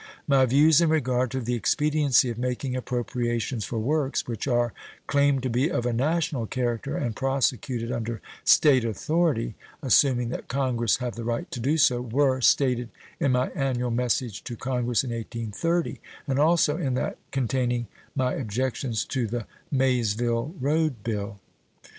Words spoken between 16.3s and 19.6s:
also in that containing my objections to the